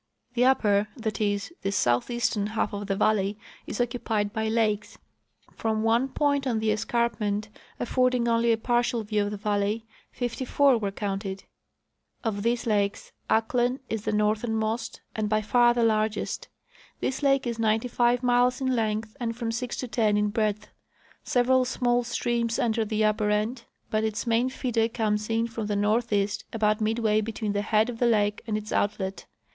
The 0.33 0.45
upper, 0.45 0.87
that 0.97 1.21
is, 1.21 1.53
the 1.61 1.71
southeastern, 1.71 2.47
half 2.47 2.73
of 2.73 2.87
the 2.87 2.95
valley 2.95 3.37
is 3.67 3.79
occupied 3.79 4.33
by 4.33 4.47
lakes. 4.49 4.97
From 5.53 5.83
one 5.83 6.07
point 6.07 6.47
on 6.47 6.57
the 6.57 6.71
escarpment, 6.71 7.49
affording 7.79 8.27
only 8.27 8.51
a 8.51 8.57
partial 8.57 9.03
view 9.03 9.25
of 9.25 9.29
the 9.29 9.37
valley, 9.37 9.85
fifty 10.11 10.43
four 10.43 10.79
Avere 10.79 10.95
counted. 10.95 11.43
Of 12.23 12.41
these 12.41 12.65
lakes, 12.65 13.11
Ahklen 13.29 13.73
'^ 13.73 13.79
is 13.89 14.03
the 14.05 14.11
northernmost 14.11 15.01
and. 15.15 15.29
by 15.29 15.43
far 15.43 15.71
the 15.75 15.83
largest. 15.83 16.47
This 16.99 17.21
lake 17.21 17.45
is 17.45 17.59
ninety 17.59 17.87
five 17.87 18.23
miles 18.23 18.59
in 18.59 18.75
length 18.75 19.15
and 19.19 19.37
from 19.37 19.51
six 19.51 19.77
to 19.77 19.87
ten 19.87 20.17
in 20.17 20.29
breadth. 20.29 20.69
Several 21.23 21.63
small 21.63 22.03
streams 22.03 22.57
enter 22.57 22.83
the 22.83 23.05
upper 23.05 23.29
end, 23.29 23.65
but 23.91 24.03
its 24.03 24.25
main 24.25 24.49
feeder 24.49 24.87
comes 24.89 25.29
in 25.29 25.45
from 25.45 25.67
the 25.67 25.75
northeast 25.75 26.43
about 26.51 26.81
midway 26.81 27.21
between 27.21 27.51
the 27.53 27.61
head 27.61 27.87
of 27.87 27.99
the 27.99 28.07
lake 28.07 28.41
and 28.47 28.57
its 28.57 28.71
outlet. 28.71 29.27